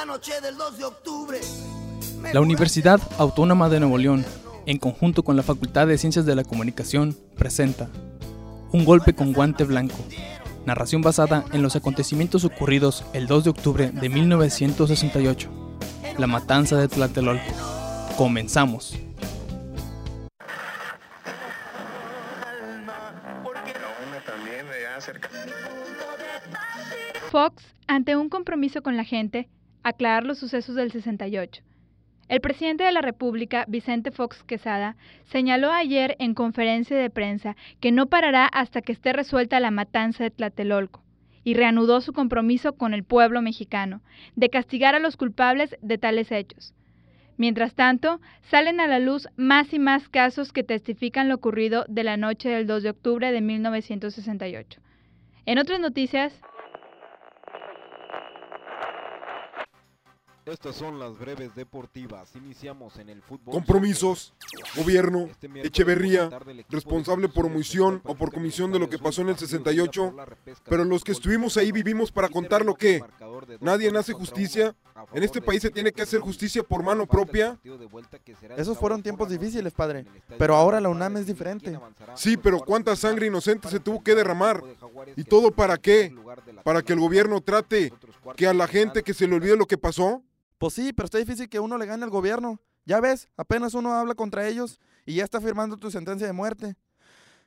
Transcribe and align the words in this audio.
la 0.00 0.06
noche 0.06 0.40
del 0.40 0.56
2 0.56 0.78
de 0.78 0.84
octubre. 0.84 1.38
La 2.32 2.40
Universidad 2.40 2.98
Autónoma 3.18 3.68
de 3.68 3.80
Nuevo 3.80 3.98
León, 3.98 4.24
en 4.64 4.78
conjunto 4.78 5.22
con 5.22 5.36
la 5.36 5.42
Facultad 5.42 5.86
de 5.88 5.98
Ciencias 5.98 6.24
de 6.24 6.34
la 6.34 6.42
Comunicación, 6.42 7.14
presenta 7.36 7.90
Un 8.72 8.86
golpe 8.86 9.14
con 9.14 9.34
guante 9.34 9.64
blanco, 9.64 9.98
narración 10.64 11.02
basada 11.02 11.44
en 11.52 11.62
los 11.62 11.76
acontecimientos 11.76 12.46
ocurridos 12.46 13.04
el 13.12 13.26
2 13.26 13.44
de 13.44 13.50
octubre 13.50 13.90
de 13.90 14.08
1968, 14.08 15.50
la 16.16 16.26
matanza 16.26 16.78
de 16.78 16.88
Tlatelolco. 16.88 17.52
Comenzamos. 18.16 18.96
Fox, 27.30 27.62
ante 27.86 28.16
un 28.16 28.30
compromiso 28.30 28.82
con 28.82 28.96
la 28.96 29.04
gente, 29.04 29.50
aclarar 29.82 30.24
los 30.24 30.38
sucesos 30.38 30.74
del 30.74 30.90
68. 30.90 31.62
El 32.28 32.40
presidente 32.40 32.84
de 32.84 32.92
la 32.92 33.02
República, 33.02 33.64
Vicente 33.66 34.12
Fox 34.12 34.44
Quesada, 34.44 34.96
señaló 35.24 35.72
ayer 35.72 36.14
en 36.20 36.34
conferencia 36.34 36.96
de 36.96 37.10
prensa 37.10 37.56
que 37.80 37.90
no 37.90 38.06
parará 38.06 38.46
hasta 38.46 38.82
que 38.82 38.92
esté 38.92 39.12
resuelta 39.12 39.58
la 39.58 39.72
matanza 39.72 40.22
de 40.22 40.30
Tlatelolco 40.30 41.02
y 41.42 41.54
reanudó 41.54 42.00
su 42.00 42.12
compromiso 42.12 42.74
con 42.74 42.94
el 42.94 43.02
pueblo 43.02 43.42
mexicano 43.42 44.00
de 44.36 44.48
castigar 44.48 44.94
a 44.94 45.00
los 45.00 45.16
culpables 45.16 45.76
de 45.82 45.98
tales 45.98 46.30
hechos. 46.30 46.72
Mientras 47.36 47.74
tanto, 47.74 48.20
salen 48.42 48.80
a 48.80 48.86
la 48.86 48.98
luz 48.98 49.26
más 49.36 49.72
y 49.72 49.78
más 49.78 50.08
casos 50.08 50.52
que 50.52 50.62
testifican 50.62 51.28
lo 51.28 51.36
ocurrido 51.36 51.84
de 51.88 52.04
la 52.04 52.16
noche 52.16 52.48
del 52.50 52.66
2 52.66 52.82
de 52.82 52.90
octubre 52.90 53.32
de 53.32 53.40
1968. 53.40 54.80
En 55.46 55.58
otras 55.58 55.80
noticias, 55.80 56.38
Estas 60.46 60.76
son 60.76 60.98
las 60.98 61.18
breves 61.18 61.54
deportivas. 61.54 62.34
Iniciamos 62.34 62.96
en 62.98 63.08
el 63.08 63.22
fútbol. 63.22 63.54
Compromisos, 63.54 64.34
gobierno, 64.76 65.28
Este 65.30 65.48
Echeverría, 65.66 66.30
responsable 66.68 67.28
por 67.28 67.46
omisión 67.46 68.00
o 68.04 68.14
por 68.14 68.32
comisión 68.32 68.72
de 68.72 68.78
lo 68.78 68.88
que 68.88 68.98
pasó 68.98 69.22
en 69.22 69.30
el 69.30 69.38
Sur, 69.38 69.48
68, 69.48 70.02
partido 70.02 70.10
por 70.10 70.16
la 70.16 70.24
repesca 70.24 70.64
pero 70.68 70.84
los 70.84 71.04
que 71.04 71.12
estuvimos 71.12 71.56
ahí 71.56 71.68
sub-17. 71.68 71.74
vivimos 71.74 72.12
para 72.12 72.28
contar 72.28 72.64
lo 72.64 72.74
que 72.74 73.02
nadie 73.60 73.90
contra 73.92 74.14
justicia. 74.14 74.74
En 75.12 75.22
este 75.22 75.40
país 75.40 75.62
se 75.62 75.70
tiene 75.70 75.92
que 75.92 76.02
hacer 76.02 76.20
justicia 76.20 76.62
por 76.62 76.82
mano 76.82 77.06
propia. 77.06 77.58
Esos 78.56 78.78
fueron 78.78 79.02
tiempos 79.02 79.28
difíciles, 79.28 79.72
padre. 79.72 80.04
Pero 80.38 80.54
ahora 80.54 80.80
la 80.80 80.88
UNAM 80.88 81.16
es 81.16 81.26
diferente. 81.26 81.78
Sí, 82.14 82.36
pero 82.36 82.60
cuánta 82.60 82.94
sangre 82.96 83.26
inocente 83.26 83.68
se 83.68 83.80
tuvo 83.80 84.02
que 84.02 84.14
derramar. 84.14 84.62
¿Y 85.16 85.24
todo 85.24 85.50
para 85.50 85.78
qué? 85.78 86.14
Para 86.64 86.82
que 86.82 86.92
el 86.92 87.00
gobierno 87.00 87.40
trate 87.40 87.92
que 88.36 88.46
a 88.46 88.54
la 88.54 88.66
gente 88.66 89.02
que 89.02 89.14
se 89.14 89.26
le 89.26 89.36
olvide 89.36 89.56
lo 89.56 89.66
que 89.66 89.78
pasó. 89.78 90.22
Pues 90.60 90.74
sí, 90.74 90.92
pero 90.92 91.06
está 91.06 91.16
difícil 91.16 91.48
que 91.48 91.58
uno 91.58 91.78
le 91.78 91.86
gane 91.86 92.04
al 92.04 92.10
gobierno. 92.10 92.60
Ya 92.84 93.00
ves, 93.00 93.30
apenas 93.38 93.72
uno 93.72 93.94
habla 93.94 94.14
contra 94.14 94.46
ellos 94.46 94.78
y 95.06 95.14
ya 95.14 95.24
está 95.24 95.40
firmando 95.40 95.78
tu 95.78 95.90
sentencia 95.90 96.26
de 96.26 96.34
muerte. 96.34 96.76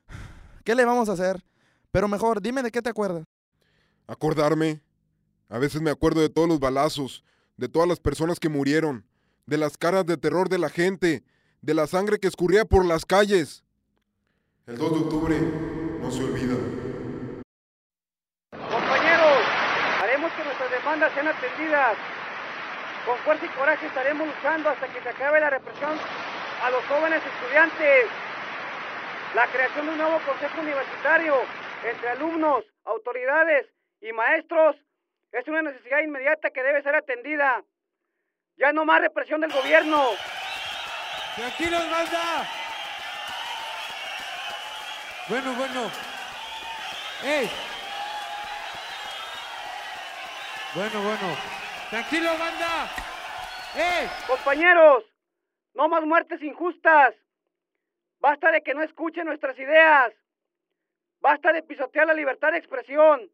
¿Qué 0.64 0.74
le 0.74 0.84
vamos 0.84 1.08
a 1.08 1.12
hacer? 1.12 1.40
Pero 1.92 2.08
mejor, 2.08 2.42
dime 2.42 2.60
de 2.64 2.72
qué 2.72 2.82
te 2.82 2.90
acuerdas. 2.90 3.24
Acordarme. 4.08 4.82
A 5.48 5.58
veces 5.58 5.80
me 5.80 5.92
acuerdo 5.92 6.22
de 6.22 6.28
todos 6.28 6.48
los 6.48 6.58
balazos, 6.58 7.22
de 7.56 7.68
todas 7.68 7.88
las 7.88 8.00
personas 8.00 8.40
que 8.40 8.48
murieron, 8.48 9.06
de 9.46 9.58
las 9.58 9.78
caras 9.78 10.04
de 10.06 10.16
terror 10.16 10.48
de 10.48 10.58
la 10.58 10.68
gente, 10.68 11.22
de 11.62 11.74
la 11.74 11.86
sangre 11.86 12.18
que 12.18 12.26
escurría 12.26 12.64
por 12.64 12.84
las 12.84 13.06
calles. 13.06 13.62
El 14.66 14.76
2 14.76 14.90
de 14.90 14.98
octubre 14.98 15.38
no 16.00 16.10
se 16.10 16.24
olvida. 16.24 16.56
Compañeros, 18.50 19.38
haremos 20.02 20.32
que 20.32 20.42
nuestras 20.42 20.70
demandas 20.72 21.14
sean 21.14 21.28
atendidas. 21.28 21.96
Con 23.04 23.18
fuerza 23.18 23.44
y 23.44 23.48
coraje 23.48 23.86
estaremos 23.86 24.26
luchando 24.26 24.70
hasta 24.70 24.88
que 24.88 25.00
se 25.02 25.08
acabe 25.10 25.38
la 25.38 25.50
represión 25.50 25.98
a 26.62 26.70
los 26.70 26.84
jóvenes 26.86 27.22
estudiantes. 27.24 28.06
La 29.34 29.46
creación 29.48 29.86
de 29.86 29.92
un 29.92 29.98
nuevo 29.98 30.18
consejo 30.20 30.60
universitario 30.60 31.36
entre 31.84 32.08
alumnos, 32.08 32.64
autoridades 32.84 33.66
y 34.00 34.12
maestros 34.12 34.76
es 35.32 35.46
una 35.48 35.62
necesidad 35.62 36.00
inmediata 36.00 36.50
que 36.50 36.62
debe 36.62 36.82
ser 36.82 36.94
atendida. 36.94 37.62
Ya 38.56 38.72
no 38.72 38.84
más 38.86 39.00
represión 39.00 39.40
del 39.40 39.52
gobierno. 39.52 40.10
Tranquilos, 41.36 41.90
banda. 41.90 42.48
Bueno, 45.28 45.52
bueno. 45.54 45.90
¡Ey! 47.24 47.50
Bueno, 50.74 51.02
bueno. 51.02 51.63
Tranquilo, 51.90 52.30
banda. 52.38 52.88
¡Ey! 53.76 54.08
Compañeros, 54.26 55.04
no 55.74 55.88
más 55.88 56.02
muertes 56.04 56.42
injustas. 56.42 57.14
Basta 58.20 58.50
de 58.50 58.62
que 58.62 58.74
no 58.74 58.82
escuchen 58.82 59.26
nuestras 59.26 59.58
ideas. 59.58 60.12
Basta 61.20 61.52
de 61.52 61.62
pisotear 61.62 62.06
la 62.06 62.14
libertad 62.14 62.52
de 62.52 62.58
expresión. 62.58 63.30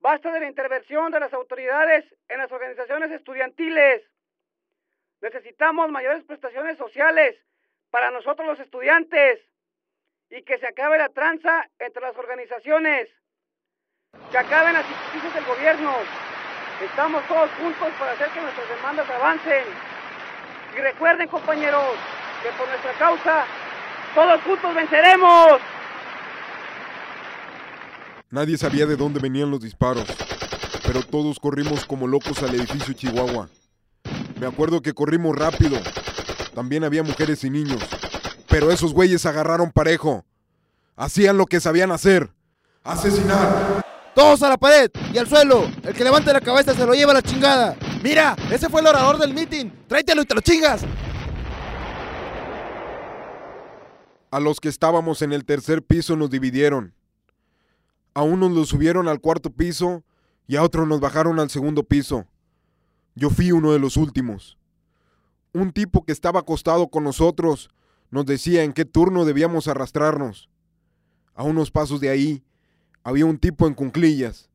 Basta 0.00 0.32
de 0.32 0.40
la 0.40 0.48
intervención 0.48 1.12
de 1.12 1.20
las 1.20 1.32
autoridades 1.32 2.04
en 2.28 2.38
las 2.38 2.50
organizaciones 2.50 3.10
estudiantiles. 3.10 4.02
Necesitamos 5.20 5.90
mayores 5.90 6.24
prestaciones 6.24 6.76
sociales 6.76 7.36
para 7.90 8.10
nosotros 8.10 8.46
los 8.48 8.60
estudiantes 8.60 9.40
y 10.30 10.42
que 10.42 10.58
se 10.58 10.66
acabe 10.66 10.98
la 10.98 11.08
tranza 11.10 11.68
entre 11.78 12.02
las 12.02 12.16
organizaciones. 12.16 13.08
Que 14.30 14.38
acaben 14.38 14.72
las 14.72 14.88
injusticias 14.88 15.34
del 15.34 15.44
gobierno. 15.44 15.92
Estamos 16.82 17.22
todos 17.28 17.48
juntos 17.60 17.88
para 17.96 18.12
hacer 18.12 18.28
que 18.30 18.40
nuestras 18.40 18.68
demandas 18.68 19.08
avancen. 19.08 19.64
Y 20.76 20.80
recuerden, 20.80 21.28
compañeros, 21.28 21.94
que 22.42 22.50
por 22.58 22.66
nuestra 22.66 22.92
causa, 22.98 23.44
todos 24.14 24.42
juntos 24.42 24.74
venceremos. 24.74 25.60
Nadie 28.30 28.58
sabía 28.58 28.86
de 28.86 28.96
dónde 28.96 29.20
venían 29.20 29.50
los 29.50 29.60
disparos, 29.60 30.06
pero 30.84 31.02
todos 31.02 31.38
corrimos 31.38 31.84
como 31.84 32.08
locos 32.08 32.42
al 32.42 32.54
edificio 32.54 32.94
Chihuahua. 32.94 33.48
Me 34.40 34.46
acuerdo 34.46 34.82
que 34.82 34.92
corrimos 34.92 35.36
rápido. 35.36 35.78
También 36.52 36.82
había 36.82 37.04
mujeres 37.04 37.44
y 37.44 37.50
niños. 37.50 37.80
Pero 38.48 38.72
esos 38.72 38.92
güeyes 38.92 39.24
agarraron 39.24 39.70
parejo. 39.70 40.24
Hacían 40.96 41.36
lo 41.36 41.46
que 41.46 41.60
sabían 41.60 41.92
hacer. 41.92 42.30
Asesinar. 42.82 43.82
¡Todos 44.14 44.42
a 44.42 44.50
la 44.50 44.58
pared 44.58 44.90
y 45.14 45.16
al 45.16 45.26
suelo! 45.26 45.70
El 45.82 45.94
que 45.94 46.04
levante 46.04 46.32
la 46.32 46.40
cabeza 46.42 46.74
se 46.74 46.84
lo 46.84 46.92
lleva 46.92 47.12
a 47.12 47.14
la 47.14 47.22
chingada. 47.22 47.76
¡Mira! 48.02 48.36
Ese 48.50 48.68
fue 48.68 48.82
el 48.82 48.86
orador 48.86 49.18
del 49.18 49.32
meeting. 49.32 49.70
¡Tráetelo 49.88 50.22
y 50.22 50.26
te 50.26 50.34
lo 50.34 50.42
chingas! 50.42 50.84
A 54.30 54.40
los 54.40 54.60
que 54.60 54.68
estábamos 54.68 55.22
en 55.22 55.32
el 55.32 55.46
tercer 55.46 55.82
piso 55.82 56.16
nos 56.16 56.28
dividieron. 56.28 56.94
A 58.12 58.22
unos 58.22 58.52
los 58.52 58.68
subieron 58.68 59.08
al 59.08 59.20
cuarto 59.20 59.50
piso 59.50 60.04
y 60.46 60.56
a 60.56 60.62
otros 60.62 60.86
nos 60.86 61.00
bajaron 61.00 61.40
al 61.40 61.48
segundo 61.48 61.82
piso. 61.82 62.26
Yo 63.14 63.30
fui 63.30 63.52
uno 63.52 63.72
de 63.72 63.78
los 63.78 63.96
últimos. 63.96 64.58
Un 65.54 65.72
tipo 65.72 66.04
que 66.04 66.12
estaba 66.12 66.40
acostado 66.40 66.88
con 66.88 67.04
nosotros 67.04 67.70
nos 68.10 68.26
decía 68.26 68.62
en 68.62 68.74
qué 68.74 68.84
turno 68.84 69.24
debíamos 69.24 69.68
arrastrarnos. 69.68 70.50
A 71.34 71.44
unos 71.44 71.70
pasos 71.70 72.00
de 72.00 72.10
ahí 72.10 72.42
había 73.04 73.26
un 73.26 73.38
tipo 73.38 73.66
en 73.66 73.74
cunclillas. 73.74 74.48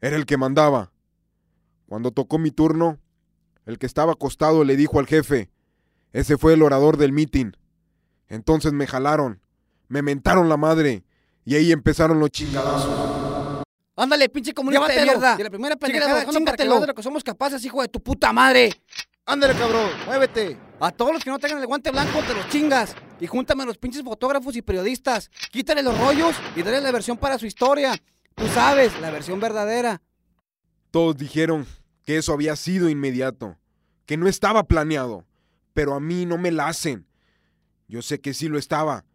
Era 0.00 0.16
el 0.16 0.26
que 0.26 0.36
mandaba. 0.36 0.92
Cuando 1.86 2.10
tocó 2.10 2.38
mi 2.38 2.50
turno, 2.50 2.98
el 3.66 3.78
que 3.78 3.86
estaba 3.86 4.12
acostado 4.12 4.64
le 4.64 4.76
dijo 4.76 4.98
al 4.98 5.06
jefe, 5.06 5.50
ese 6.12 6.36
fue 6.38 6.54
el 6.54 6.62
orador 6.62 6.96
del 6.96 7.12
mitin. 7.12 7.56
Entonces 8.28 8.72
me 8.72 8.86
jalaron, 8.86 9.40
me 9.88 10.02
mentaron 10.02 10.48
la 10.48 10.56
madre 10.56 11.04
y 11.44 11.54
ahí 11.56 11.72
empezaron 11.72 12.18
los 12.20 12.30
chingadazos. 12.30 13.62
Ándale, 13.96 14.28
pinche 14.28 14.52
comunista 14.52 14.88
de 14.88 15.02
mierda. 15.02 15.36
De 15.36 15.44
la 15.44 15.50
primera 15.50 15.76
pendejada, 15.76 16.26
chingatelo 16.26 16.74
lo- 16.74 16.80
de 16.80 16.86
lo 16.88 16.94
que 16.94 17.02
somos 17.02 17.22
capaces, 17.22 17.64
hijo 17.64 17.80
de 17.80 17.88
tu 17.88 18.00
puta 18.02 18.32
madre. 18.32 18.72
¡Ándale, 19.26 19.54
cabrón! 19.54 19.88
¡Muévete! 20.06 20.58
A 20.80 20.90
todos 20.90 21.12
los 21.14 21.22
que 21.24 21.30
no 21.30 21.38
tengan 21.38 21.58
el 21.60 21.66
guante 21.66 21.90
blanco, 21.90 22.20
te 22.26 22.34
los 22.34 22.48
chingas. 22.48 22.94
Y 23.24 23.26
júntame 23.26 23.62
a 23.62 23.66
los 23.66 23.78
pinches 23.78 24.02
fotógrafos 24.02 24.54
y 24.54 24.60
periodistas. 24.60 25.30
Quítale 25.50 25.82
los 25.82 25.98
rollos 25.98 26.36
y 26.56 26.62
dale 26.62 26.82
la 26.82 26.92
versión 26.92 27.16
para 27.16 27.38
su 27.38 27.46
historia. 27.46 27.98
Tú 28.34 28.46
sabes, 28.48 29.00
la 29.00 29.10
versión 29.10 29.40
verdadera. 29.40 30.02
Todos 30.90 31.16
dijeron 31.16 31.66
que 32.04 32.18
eso 32.18 32.34
había 32.34 32.54
sido 32.54 32.90
inmediato, 32.90 33.56
que 34.04 34.18
no 34.18 34.28
estaba 34.28 34.64
planeado, 34.64 35.24
pero 35.72 35.94
a 35.94 36.00
mí 36.00 36.26
no 36.26 36.36
me 36.36 36.50
la 36.50 36.68
hacen. 36.68 37.06
Yo 37.88 38.02
sé 38.02 38.20
que 38.20 38.34
sí 38.34 38.48
lo 38.48 38.58
estaba, 38.58 39.06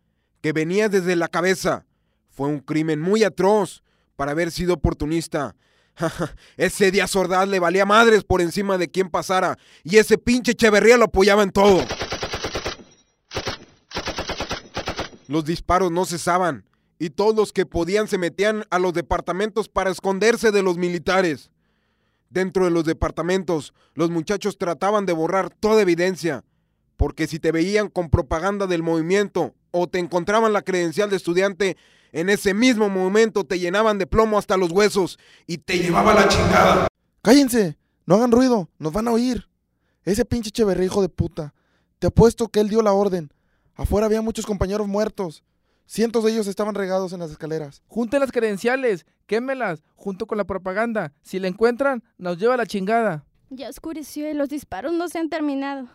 que 0.42 0.54
venía 0.54 0.90
desde 0.90 1.16
la 1.16 1.28
cabeza. 1.28 1.86
Fue 2.32 2.48
un 2.48 2.62
crimen 2.62 3.00
muy 3.00 3.24
atroz 3.24 3.84
para 4.16 4.32
haber 4.32 4.50
sido 4.50 4.74
oportunista. 4.74 5.56
ese 6.58 6.90
día 6.90 7.06
Sordaz 7.06 7.48
le 7.48 7.60
valía 7.60 7.86
madres 7.86 8.24
por 8.24 8.42
encima 8.42 8.80
de 8.80 8.90
quien 8.90 9.12
pasara 9.12 9.60
y 9.84 9.98
ese 9.98 10.18
pinche 10.18 10.54
Echeverría 10.54 10.98
lo 10.98 11.06
apoyaba 11.06 11.44
en 11.44 11.52
todo. 11.52 11.86
Los 15.30 15.46
disparos 15.46 15.92
no 15.92 16.06
cesaban 16.06 16.66
y 16.98 17.12
todos 17.12 17.36
los 17.36 17.54
que 17.54 17.68
podían 17.68 18.08
se 18.08 18.18
metían 18.18 18.64
a 18.72 18.80
los 18.80 18.94
departamentos 18.94 19.70
para 19.70 19.92
esconderse 19.92 20.50
de 20.50 20.64
los 20.64 20.80
militares. 20.80 21.52
Dentro 22.32 22.66
de 22.66 22.72
los 22.72 22.84
departamentos, 22.84 23.76
los 23.94 24.10
muchachos 24.10 24.58
trataban 24.58 25.06
de 25.06 25.14
borrar 25.14 25.52
toda 25.52 25.84
evidencia, 25.84 26.44
porque 26.98 27.28
si 27.28 27.38
te 27.38 27.52
veían 27.52 27.90
con 27.90 28.10
propaganda 28.10 28.66
del 28.66 28.82
movimiento 28.82 29.54
o 29.70 29.88
te 29.88 30.00
encontraban 30.00 30.52
la 30.52 30.64
credencial 30.64 31.12
de 31.12 31.18
estudiante, 31.18 31.78
en 32.12 32.32
ese 32.32 32.56
mismo 32.56 32.90
momento 32.90 33.44
te 33.44 33.60
llenaban 33.60 34.00
de 34.00 34.08
plomo 34.08 34.40
hasta 34.40 34.58
los 34.58 34.72
huesos 34.72 35.20
y 35.46 35.60
te 35.60 35.78
llevaba 35.78 36.16
la 36.16 36.28
chingada. 36.28 36.88
¡Cállense! 37.22 37.78
No 38.08 38.16
hagan 38.16 38.32
ruido, 38.32 38.68
nos 38.80 38.94
van 38.94 39.08
a 39.08 39.12
oír. 39.12 39.48
Ese 40.06 40.26
pinche 40.26 40.50
Echeverría, 40.50 40.88
hijo 40.88 41.04
de 41.04 41.10
puta. 41.10 41.54
Te 42.00 42.08
apuesto 42.08 42.48
que 42.48 42.62
él 42.62 42.70
dio 42.70 42.82
la 42.82 42.94
orden. 42.94 43.32
Afuera 43.80 44.08
había 44.08 44.22
muchos 44.22 44.46
compañeros 44.46 44.90
muertos. 44.90 45.42
Cientos 45.86 46.26
de 46.26 46.34
ellos 46.34 46.48
estaban 46.48 46.76
regados 46.76 47.14
en 47.14 47.20
las 47.22 47.32
escaleras. 47.32 47.82
Junten 47.88 48.20
las 48.20 48.34
credenciales, 48.34 49.06
quémelas, 49.26 49.84
junto 49.96 50.28
con 50.28 50.38
la 50.38 50.44
propaganda. 50.44 51.14
Si 51.22 51.40
la 51.40 51.48
encuentran, 51.48 52.04
nos 52.18 52.38
lleva 52.38 52.56
a 52.56 52.58
la 52.58 52.66
chingada. 52.66 53.24
Ya 53.50 53.70
oscureció 53.70 54.30
y 54.30 54.34
los 54.34 54.50
disparos 54.50 54.92
no 54.92 55.08
se 55.08 55.20
han 55.20 55.30
terminado. 55.30 55.88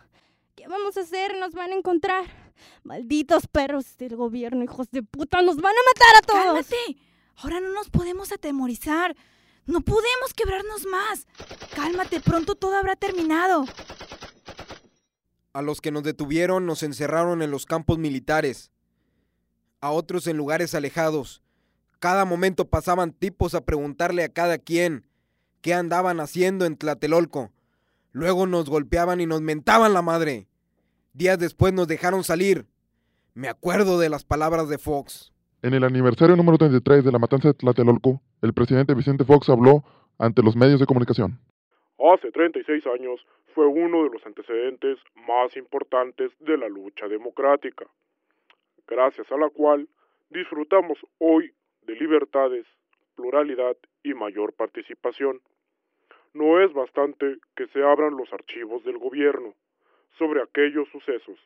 ¿Qué 0.55 0.67
vamos 0.67 0.97
a 0.97 1.01
hacer? 1.01 1.37
Nos 1.39 1.53
van 1.53 1.73
a 1.73 1.75
encontrar. 1.75 2.23
Malditos 2.81 3.45
perros 3.45 3.97
del 3.97 4.15
gobierno, 4.15 4.63
hijos 4.63 4.89
de 4.89 5.03
puta, 5.03 5.43
nos 5.43 5.57
van 5.57 5.75
a 5.75 5.85
matar 5.93 6.15
a 6.15 6.21
todos. 6.25 6.65
¡Cálmate! 6.65 6.97
Ahora 7.35 7.59
no 7.59 7.71
nos 7.71 7.91
podemos 7.91 8.31
atemorizar. 8.31 9.15
No 9.67 9.81
podemos 9.81 10.33
quebrarnos 10.35 10.87
más. 10.87 11.27
Cálmate, 11.75 12.19
pronto 12.19 12.55
todo 12.55 12.75
habrá 12.77 12.95
terminado. 12.95 13.65
A 15.55 15.61
los 15.61 15.79
que 15.79 15.89
nos 15.89 16.03
detuvieron 16.03 16.65
nos 16.65 16.83
encerraron 16.83 17.41
en 17.41 17.49
los 17.49 17.65
campos 17.65 17.97
militares, 17.97 18.73
a 19.79 19.89
otros 19.89 20.27
en 20.27 20.35
lugares 20.35 20.75
alejados. 20.75 21.43
Cada 21.99 22.25
momento 22.25 22.67
pasaban 22.67 23.13
tipos 23.13 23.55
a 23.55 23.63
preguntarle 23.63 24.25
a 24.25 24.33
cada 24.33 24.57
quien 24.57 25.05
qué 25.61 25.73
andaban 25.73 26.19
haciendo 26.19 26.65
en 26.65 26.75
Tlatelolco. 26.75 27.53
Luego 28.11 28.47
nos 28.47 28.69
golpeaban 28.69 29.21
y 29.21 29.27
nos 29.27 29.39
mentaban 29.39 29.93
la 29.93 30.01
madre. 30.01 30.49
Días 31.13 31.39
después 31.39 31.71
nos 31.71 31.87
dejaron 31.87 32.25
salir. 32.25 32.67
Me 33.33 33.47
acuerdo 33.47 33.97
de 33.97 34.09
las 34.09 34.25
palabras 34.25 34.67
de 34.67 34.77
Fox. 34.77 35.31
En 35.61 35.73
el 35.73 35.85
aniversario 35.85 36.35
número 36.35 36.57
33 36.57 37.05
de 37.05 37.13
la 37.13 37.19
matanza 37.19 37.47
de 37.47 37.53
Tlatelolco, 37.53 38.21
el 38.41 38.53
presidente 38.53 38.93
Vicente 38.93 39.23
Fox 39.23 39.47
habló 39.47 39.85
ante 40.17 40.43
los 40.43 40.57
medios 40.57 40.81
de 40.81 40.85
comunicación. 40.85 41.39
Hace 41.97 42.29
36 42.29 42.85
años 42.87 43.25
fue 43.53 43.67
uno 43.67 44.03
de 44.03 44.09
los 44.09 44.25
antecedentes 44.25 44.99
más 45.15 45.55
importantes 45.55 46.31
de 46.39 46.57
la 46.57 46.67
lucha 46.67 47.07
democrática, 47.07 47.85
gracias 48.85 49.31
a 49.31 49.37
la 49.37 49.49
cual 49.49 49.87
disfrutamos 50.29 50.97
hoy 51.19 51.53
de 51.83 51.95
libertades, 51.95 52.65
pluralidad 53.15 53.77
y 54.03 54.13
mayor 54.13 54.51
participación. 54.53 55.39
No 56.33 56.61
es 56.61 56.73
bastante 56.73 57.37
que 57.55 57.67
se 57.67 57.81
abran 57.81 58.17
los 58.17 58.31
archivos 58.33 58.83
del 58.83 58.97
gobierno 58.97 59.53
sobre 60.17 60.41
aquellos 60.41 60.89
sucesos, 60.89 61.39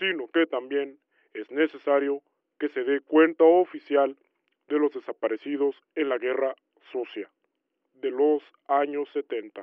sino 0.00 0.26
que 0.32 0.46
también 0.46 0.98
es 1.32 1.48
necesario 1.52 2.22
que 2.58 2.70
se 2.70 2.82
dé 2.82 3.00
cuenta 3.02 3.44
oficial 3.44 4.16
de 4.66 4.78
los 4.80 4.92
desaparecidos 4.92 5.76
en 5.94 6.08
la 6.08 6.18
guerra 6.18 6.56
sucia 6.90 7.30
de 8.00 8.10
los 8.10 8.42
años 8.68 9.08
70. 9.12 9.62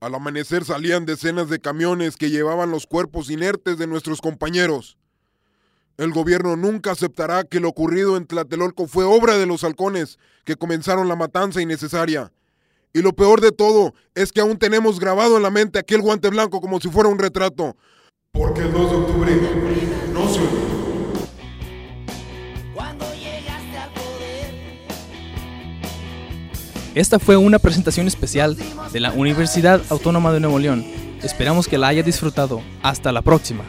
Al 0.00 0.14
amanecer 0.14 0.64
salían 0.64 1.06
decenas 1.06 1.48
de 1.48 1.60
camiones 1.60 2.16
que 2.16 2.30
llevaban 2.30 2.70
los 2.70 2.86
cuerpos 2.86 3.30
inertes 3.30 3.78
de 3.78 3.86
nuestros 3.86 4.20
compañeros. 4.20 4.98
El 5.96 6.12
gobierno 6.12 6.56
nunca 6.56 6.90
aceptará 6.90 7.44
que 7.44 7.60
lo 7.60 7.68
ocurrido 7.68 8.16
en 8.16 8.26
Tlatelolco 8.26 8.86
fue 8.86 9.04
obra 9.04 9.38
de 9.38 9.46
los 9.46 9.62
halcones 9.62 10.18
que 10.44 10.56
comenzaron 10.56 11.08
la 11.08 11.16
matanza 11.16 11.62
innecesaria. 11.62 12.32
Y 12.92 13.00
lo 13.00 13.12
peor 13.12 13.40
de 13.40 13.52
todo 13.52 13.94
es 14.14 14.32
que 14.32 14.40
aún 14.40 14.58
tenemos 14.58 15.00
grabado 15.00 15.36
en 15.36 15.42
la 15.42 15.50
mente 15.50 15.78
aquel 15.78 16.00
guante 16.00 16.30
blanco 16.30 16.60
como 16.60 16.80
si 16.80 16.88
fuera 16.88 17.08
un 17.08 17.18
retrato. 17.18 17.76
Porque 18.32 18.62
el 18.62 18.72
2 18.72 18.90
de 18.90 18.96
octubre 18.96 19.32
no 20.12 20.28
se 20.28 20.40
olvidó. 20.40 20.73
Esta 26.94 27.18
fue 27.18 27.36
una 27.36 27.58
presentación 27.58 28.06
especial 28.06 28.56
de 28.92 29.00
la 29.00 29.12
Universidad 29.12 29.82
Autónoma 29.90 30.32
de 30.32 30.38
Nuevo 30.38 30.60
León. 30.60 30.84
Esperamos 31.24 31.66
que 31.66 31.76
la 31.76 31.88
haya 31.88 32.04
disfrutado. 32.04 32.62
Hasta 32.82 33.10
la 33.10 33.20
próxima. 33.20 33.64